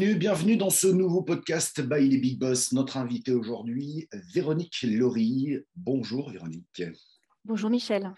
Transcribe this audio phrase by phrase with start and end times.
[0.00, 2.72] Bienvenue, bienvenue dans ce nouveau podcast by les Big Boss.
[2.72, 5.58] Notre invité aujourd'hui, Véronique Laurie.
[5.76, 6.84] Bonjour Véronique.
[7.44, 8.10] Bonjour Michel.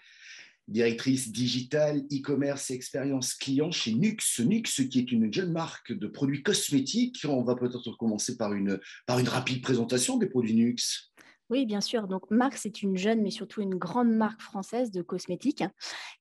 [0.69, 4.15] Directrice digitale, e-commerce et expérience client chez Nux.
[4.39, 7.25] Nux, qui est une jeune marque de produits cosmétiques.
[7.27, 11.11] On va peut-être commencer par une, par une rapide présentation des produits Nux.
[11.53, 12.07] Oui, bien sûr.
[12.07, 15.63] Donc, Marc, c'est une jeune, mais surtout une grande marque française de cosmétiques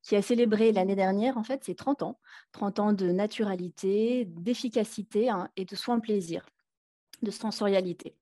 [0.02, 2.20] qui a célébré l'année dernière, en fait, ses 30 ans.
[2.52, 6.44] 30 ans de naturalité, d'efficacité hein, et de soins plaisir,
[7.22, 8.14] de sensorialité.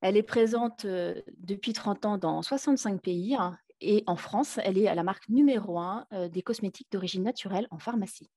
[0.00, 4.78] Elle est présente euh, depuis 30 ans dans 65 pays hein, et en France, elle
[4.78, 8.30] est à la marque numéro 1 euh, des cosmétiques d'origine naturelle en pharmacie.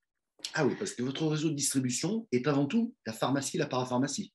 [0.55, 4.33] Ah oui, parce que votre réseau de distribution est avant tout la pharmacie, la parapharmacie.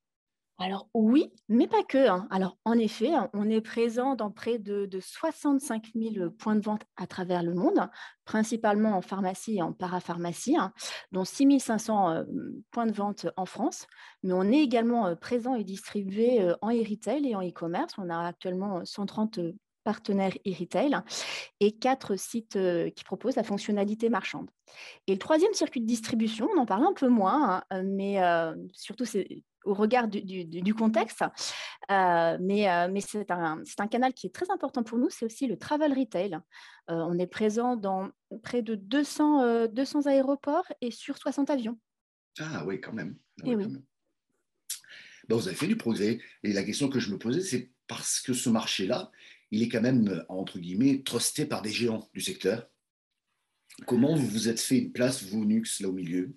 [0.59, 2.09] Alors oui, mais pas que.
[2.09, 2.29] Hein.
[2.30, 6.83] Alors en effet, hein, on est présent dans près de, 65 000 points de vente
[6.97, 7.88] à travers le monde,
[8.24, 10.73] principalement en pharmacie et en parapharmacie, hein,
[11.10, 12.24] dont 6 500 euh,
[12.71, 13.87] points de vente en France.
[14.23, 17.95] Mais on est également euh, présent et distribué euh, en e-retail et en e-commerce.
[17.99, 19.40] On a actuellement 130
[19.84, 20.96] partenaires e-retail
[21.59, 22.57] et quatre sites
[22.95, 24.49] qui proposent la fonctionnalité marchande.
[25.09, 28.21] Et le troisième circuit de distribution, on en parle un peu moins, mais
[28.74, 31.23] surtout c'est au regard du, contexte.
[31.91, 35.24] Euh, mais, euh, mais c'est un, un, canal qui est très important pour nous, c'est
[35.24, 36.35] aussi le travel retail.
[36.91, 38.10] Euh, on est présent dans
[38.43, 41.79] près de 200, 200 aéroports et sur 60 avions.
[42.38, 43.16] Ah oui, quand même.
[43.43, 43.66] Ah oui,
[45.29, 46.18] vous avez fait du progrès.
[46.43, 49.10] Et la question que je me posais, c'est parce que ce marché-là,
[49.51, 52.68] il est quand même, entre guillemets, trusté par des géants du secteur.
[53.87, 56.35] Comment vous vous êtes fait une place, vous, Nux, là au milieu?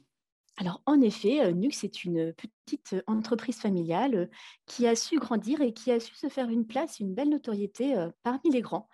[0.58, 4.26] Alors, en effet, euh, Nux est une petite entreprise familiale euh,
[4.66, 7.98] qui a su grandir et qui a su se faire une place, une belle notoriété
[7.98, 8.88] euh, parmi les grands.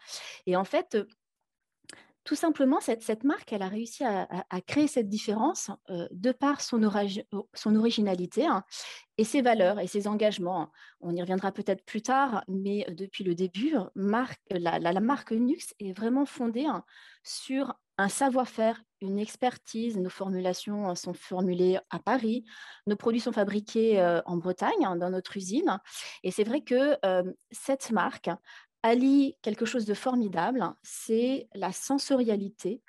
[0.47, 0.97] Et en fait,
[2.23, 4.27] tout simplement, cette, marque, elle a réussi à,
[4.67, 6.79] créer cette différence de par son,
[7.55, 8.63] son originalité hein,
[9.17, 10.71] et ses valeurs et ses engagements.
[10.99, 13.75] On y reviendra peut-être plus tard, mais depuis le début,
[14.51, 16.85] la, marque Nux est vraiment fondée hein,
[17.23, 19.97] sur un savoir-faire, une expertise.
[19.97, 22.45] Nos formulations sont formulées à Paris.
[22.87, 25.79] Nos produits sont fabriqués en Bretagne, hein, dans notre usine.
[26.23, 26.97] Et c'est vrai que
[27.51, 28.29] cette marque
[28.83, 32.81] allie quelque chose de formidable, c'est la sensorialité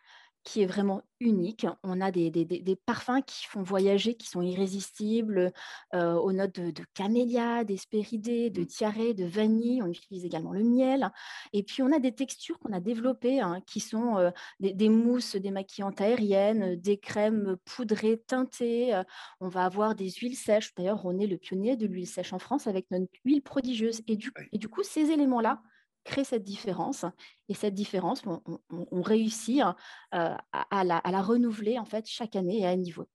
[0.45, 1.67] qui est vraiment unique.
[1.83, 5.53] On a des, parfums qui font voyager, qui sont irrésistibles,
[5.95, 9.83] euh, aux notes de, camélia, d'espéridée, de tiare, de vanille.
[9.83, 11.11] On utilise également le miel.
[11.53, 14.31] Et puis, on a des textures qu'on a développées, hein, qui sont euh,
[14.61, 19.01] des, mousses démaquillantes aériennes, des crèmes poudrées, teintées.
[19.41, 20.75] on va avoir des huiles sèches.
[20.75, 24.03] D'ailleurs, on est le pionnier de l'huile sèche en France avec notre huile prodigieuse.
[24.09, 25.63] Et du, et du coup, ces éléments-là,
[26.05, 27.05] crée cette différence.
[27.49, 28.23] Et cette différence,
[28.71, 29.77] on, réussit hein,
[30.15, 32.67] euh, à, la, renouveler en fait chaque année et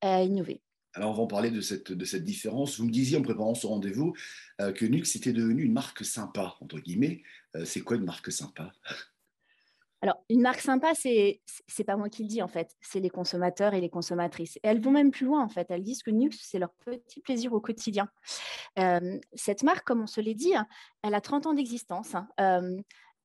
[0.01, 0.61] à, innover.
[0.93, 1.91] Alors, on va en parler de cette,
[2.23, 2.79] différence.
[2.79, 4.13] Vous me disiez en préparant ce rendez-vous
[4.61, 7.23] euh, que Nux était devenu une marque sympa, entre guillemets.
[7.55, 8.71] Euh, c'est quoi une marque sympa?
[10.01, 11.41] Alors, une marque sympa, c'est
[11.77, 14.57] n'est pas moi qui le dis en fait, c'est les consommateurs et les consommatrices.
[14.57, 15.67] Et elles vont même plus loin en fait.
[15.69, 18.07] Elles disent que Nux, c'est leur petit plaisir au quotidien.
[18.77, 20.53] Euh, cette marque, comme on se l'est dit,
[21.01, 22.13] elle a 30 ans d'existence.
[22.13, 22.27] Hein.
[22.39, 22.79] Euh,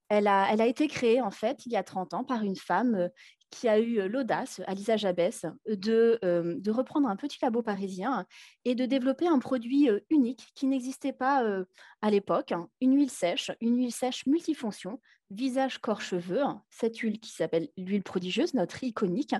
[0.08, 2.56] elle a, elle a, été créée en fait il y a 30 ans par une
[2.56, 3.08] femme euh,
[3.52, 8.26] qui a eu l'audace, Alisa Jabès, de, de, reprendre un petit labo parisien
[8.64, 11.44] et de développer un produit unique qui n'existait pas
[12.00, 12.68] à l'époque, hein.
[12.80, 16.62] une huile sèche, une huile sèche multifonction, visage, corps, cheveux, hein.
[16.70, 19.34] cette huile qui s'appelle l'huile prodigieuse, notre iconique,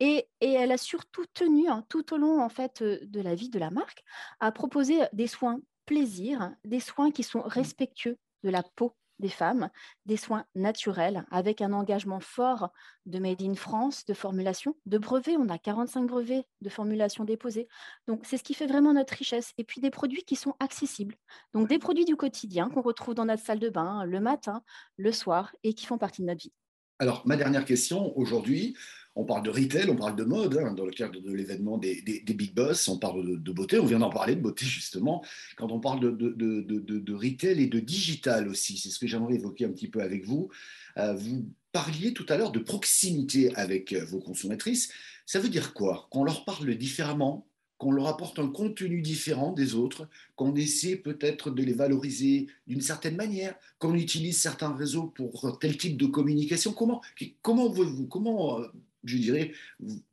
[0.00, 3.50] et, et, elle a surtout tenu hein, tout au long en fait de la vie
[3.50, 4.02] de la marque
[4.40, 9.70] à proposer des soins plaisir, des soins qui sont respectueux de la peau des femmes,
[10.06, 12.70] des soins naturels avec un engagement fort
[13.06, 15.36] de Made in France, de formulation, de brevets.
[15.38, 17.68] On a 45 brevets de formulation déposés.
[18.06, 19.52] Donc, c'est ce qui fait vraiment notre richesse.
[19.58, 21.16] Et puis, des produits qui sont accessibles.
[21.54, 24.62] Donc, des produits du quotidien qu'on retrouve dans notre salle de bain le matin,
[24.96, 26.52] le soir et qui font partie de notre vie.
[27.00, 28.76] Alors, ma dernière question aujourd'hui,
[29.18, 32.22] on parle de retail, on parle de mode, hein, dans le cadre de l'événement des,
[32.24, 35.24] Big Boss, on parle de, beauté, on vient d'en parler de beauté justement,
[35.56, 39.70] quand on parle de, retail et de digital aussi, c'est ce que j'aimerais évoquer un
[39.70, 40.50] petit peu avec vous.
[40.98, 44.92] Euh, vous parliez tout à l'heure de proximité avec euh, vos consommatrices,
[45.26, 46.06] ça veut dire quoi?
[46.12, 47.44] Qu'on leur parle différemment?
[47.76, 52.80] Qu'on leur apporte un contenu différent des autres, qu'on essaie peut-être de les valoriser d'une
[52.80, 56.72] certaine manière, qu'on utilise certains réseaux pour tel type de communication?
[56.72, 57.02] Comment,
[57.40, 58.66] comment, vous, comment euh,
[59.04, 59.52] je dirais,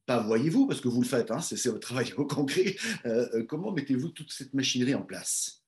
[0.06, 3.44] pas voyez-vous, parce que vous le faites, hein, c'est votre travail au concret, euh, euh,
[3.44, 5.64] comment mettez-vous toute cette machinerie en place?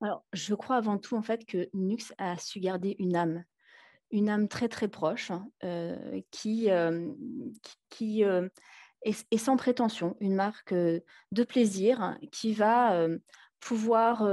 [0.00, 3.44] Alors, je crois avant tout, en fait, que Nux a su garder une âme,
[4.10, 5.48] une âme très, très proche, hein,
[6.30, 6.68] qui,
[7.88, 8.24] qui,
[9.02, 13.06] et, sans prétention, une marque de plaisir qui va
[13.60, 14.28] pouvoir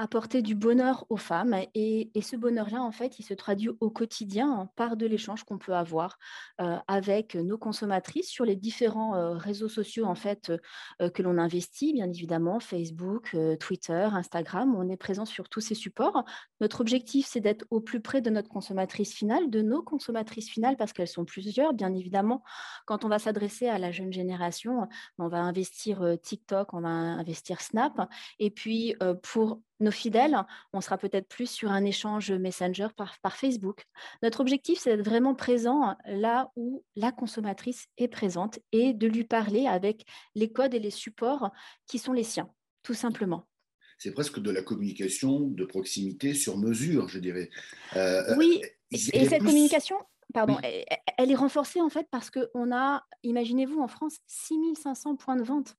[0.00, 1.54] apporter du bonheur aux femmes.
[1.74, 5.74] Et, ce bonheur-là, en fait, il se traduit au quotidien par de l'échange qu'on peut
[5.74, 6.18] avoir
[6.60, 10.52] euh, avec nos consommatrices sur les différents euh, réseaux sociaux, en fait,
[11.02, 14.74] euh, que l'on investit, bien évidemment, Facebook, Twitter, Instagram.
[14.74, 16.24] On est présent sur tous ces supports.
[16.60, 20.76] Notre objectif, c'est d'être au plus près de notre consommatrice finale, de nos consommatrices finales,
[20.78, 22.42] parce qu'elles sont plusieurs, bien évidemment.
[22.86, 24.88] Quand on va s'adresser à la jeune génération,
[25.18, 28.08] on va investir TikTok, on va investir Snap.
[28.38, 30.36] Et puis, pour nos fidèles,
[30.72, 33.84] on sera peut-être plus sur un échange Messenger par, Facebook.
[34.22, 39.24] Notre objectif, c'est d'être vraiment présent là où la consommatrice est présente et de lui
[39.24, 40.04] parler avec
[40.34, 41.50] les codes et les supports
[41.86, 42.50] qui sont les siens,
[42.82, 43.46] tout simplement
[44.02, 47.50] c'est presque de la communication de proximité sur mesure, je dirais.
[47.96, 49.96] Euh, oui, et cette communication,
[50.32, 55.42] pardon, elle, est renforcée en fait parce qu'on a, imaginez-vous, en France, 6500 points de
[55.42, 55.76] vente.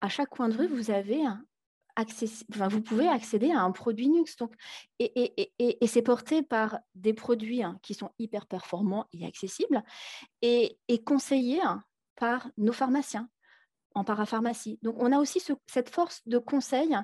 [0.00, 1.44] À chaque coin de rue, vous avez un,
[2.68, 4.36] vous pouvez accéder à un produit Nux.
[4.38, 4.54] Donc,
[4.98, 9.82] et, c'est porté par des produits hein, qui sont hyper performants et accessibles
[10.42, 11.82] et, conseillés hein,
[12.16, 13.28] par nos pharmaciens
[13.94, 14.78] en parapharmacie.
[14.82, 16.96] Donc, on a aussi cette force de conseil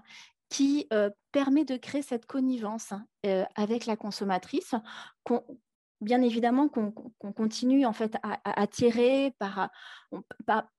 [0.51, 2.93] qui euh, permet de créer cette connivence
[3.25, 4.75] euh, avec la consommatrice
[6.03, 6.93] bien évidemment qu'on
[7.33, 9.71] continue en fait à, attirer par,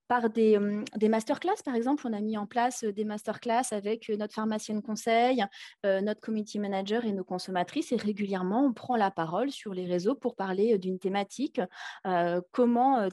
[0.08, 1.56] par, des, hum, des, masterclass.
[1.66, 5.44] Par exemple, on a mis en place des masterclass avec notre pharmacienne conseil,
[5.86, 7.92] euh, notre community manager et nos consommatrices.
[7.92, 11.62] Et régulièrement, on prend la parole sur les réseaux pour parler d'une thématique,
[12.06, 13.10] euh, comment euh,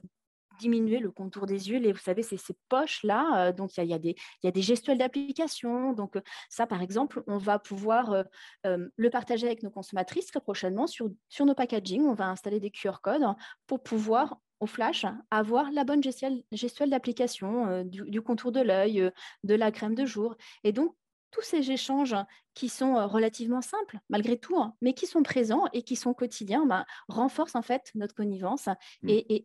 [0.60, 1.84] diminuer le contour des yeux.
[1.84, 3.48] Et vous savez, c'est ces poches-là.
[3.48, 5.92] Euh, donc, il y, a, des, gestuels d'application.
[5.92, 8.24] Donc, euh, ça, par exemple, on va pouvoir
[8.66, 11.10] euh, le partager avec nos consommatrices très prochainement sur,
[11.40, 12.02] nos packaging.
[12.02, 13.24] On va installer des QR codes
[13.66, 19.10] pour pouvoir au flash, avoir la bonne gestuelle, d'application du, du, contour de l'œil,
[19.42, 20.36] de la crème de jour.
[20.64, 20.94] Et donc,
[21.30, 22.16] tous ces échanges
[22.54, 26.66] qui sont relativement simples malgré tout, hein, mais qui sont présents et qui sont quotidiens,
[26.66, 28.66] bah, renforcent en fait notre connivence
[29.02, 29.08] mmh.
[29.08, 29.44] et,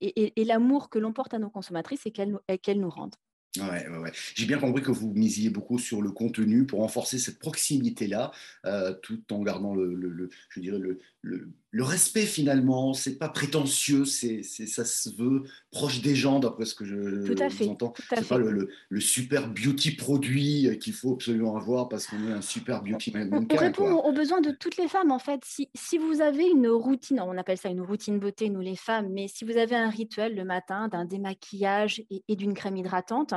[0.00, 3.16] et, l'amour que l'on porte à nos consommatrices et qu'elles nous rendent.
[3.58, 7.38] Ouais, ouais, J'ai bien compris que vous misiez beaucoup sur le contenu pour renforcer cette
[7.38, 8.30] proximité-là,
[8.64, 12.92] euh, tout en gardant le, je dirais le, le, respect finalement.
[12.92, 17.42] C'est pas prétentieux, c'est, ça se veut proche des gens, d'après ce que je tout
[17.42, 17.94] à fait, entends.
[18.10, 18.68] C'est pas le,
[19.00, 23.56] super beauty produit qu'il faut absolument avoir parce qu'on est un super beauty mannequin.
[23.56, 25.40] On répond aux besoins de toutes les femmes en fait.
[25.44, 29.08] Si, si vous avez une routine, on appelle ça une routine beauté, nous les femmes,
[29.10, 33.34] mais si vous avez un rituel le matin d'un démaquillage et d'une crème hydratante,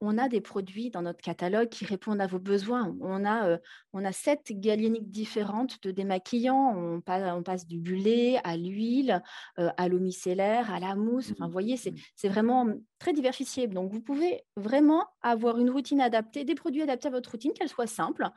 [0.00, 2.96] on a des produits dans notre catalogue qui répondent à vos besoins.
[3.00, 3.58] On a, euh,
[3.92, 6.74] on a sept galéniques différentes de démaquillants.
[6.76, 9.22] On, on passe du bullet à l'huile,
[9.58, 11.32] euh, à l'eau micellaire, à la mousse.
[11.32, 12.28] Enfin, vous voyez, c'est mmh.
[12.28, 12.66] vraiment
[12.98, 13.66] très diversifié.
[13.66, 17.68] Donc, vous pouvez vraiment avoir une routine adaptée, des produits adaptés à votre routine, qu'elle
[17.68, 18.28] soit simple,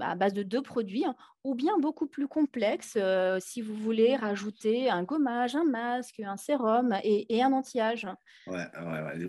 [0.00, 1.14] à base de deux produits, hein,
[1.44, 6.36] ou bien beaucoup plus complexe euh, si vous voulez rajouter un gommage, un masque, un
[6.36, 8.06] sérum et, un anti-âge.
[8.46, 8.64] Ouais,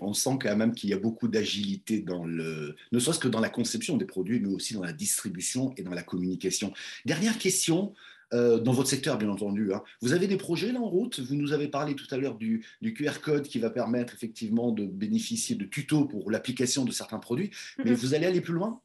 [0.02, 3.40] on sent quand même qu'il y a beaucoup d'agilité dans le, ne serait-ce que dans
[3.40, 6.74] la conception des produits, mais aussi dans la distribution et dans la communication.
[7.06, 7.94] Dernière question.
[8.34, 9.74] Euh, dans votre secteur, bien entendu.
[9.74, 9.84] Hein.
[10.02, 11.20] Vous avez des projets là en route?
[11.20, 14.72] Vous nous avez parlé tout à l'heure du, du, QR code qui va permettre effectivement
[14.72, 17.52] de bénéficier de tutos pour l'application de certains produits,
[17.86, 18.82] mais vous allez aller plus loin?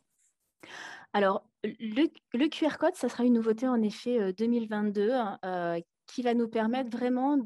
[1.15, 1.48] Alors,
[1.79, 6.49] le, QR code, ça sera une nouveauté en effet 2022 hein, euh, qui va nous
[6.49, 7.39] permettre vraiment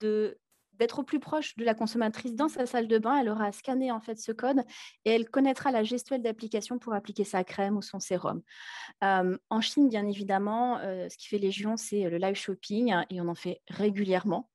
[0.00, 3.18] d'être au plus proche de la consommatrice dans sa salle de bain.
[3.18, 4.60] Elle aura à scanner en fait ce code
[5.04, 8.42] et elle connaîtra la gestuelle d'application pour appliquer sa crème ou son sérum.
[9.02, 13.20] Euh, en Chine, bien évidemment, euh, ce qui fait légion, c'est le live shopping et
[13.20, 14.50] on en fait régulièrement.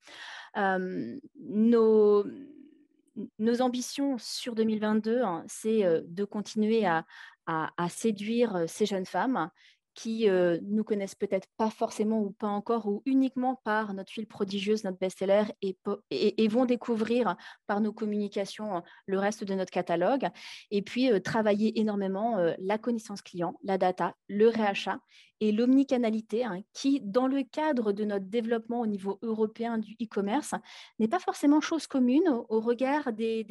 [0.56, 2.26] nos
[3.38, 7.06] nos ambitions sur 2022, hein, c'est de continuer à,
[7.50, 9.50] à, séduire ces jeunes femmes
[9.96, 10.30] qui
[10.62, 15.00] nous connaissent peut-être pas forcément ou pas encore ou uniquement par notre file prodigieuse, notre
[15.00, 17.36] best-seller et, vont découvrir
[17.68, 20.30] par nos communications le reste de notre catalogue.
[20.72, 25.00] Et puis travailler énormément la connaissance client, la data, le réachat
[25.42, 30.54] et l'omnicanalité hein, qui, dans le cadre de notre développement au niveau européen du e-commerce,
[31.00, 33.44] n'est pas forcément chose commune au, regard des,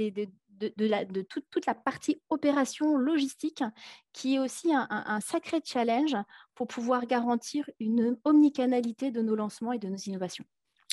[0.59, 3.63] de, toute, la partie opération logistique,
[4.13, 6.17] qui est aussi un, sacré challenge
[6.55, 10.45] pour pouvoir garantir une omnicanalité de nos lancements et de nos innovations.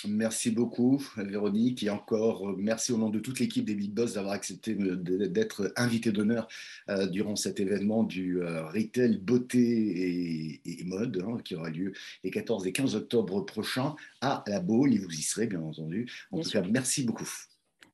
[0.08, 1.84] Merci beaucoup, Véronique.
[1.84, 5.72] Et encore, euh, merci au nom de toute l'équipe des Big Boss d'avoir accepté d'être
[5.76, 6.48] invité d'honneur
[6.90, 11.94] euh, durant cet événement du euh, retail beauté et, mode hein, qui aura lieu
[12.24, 14.94] les 14 et 15 octobre prochains à la Baule.
[14.94, 16.12] Et vous y serez, bien entendu.
[16.32, 17.30] En tout cas, merci beaucoup.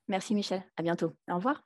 [0.08, 0.64] Merci, Michel.
[0.78, 1.16] À bientôt.
[1.30, 1.64] Au revoir.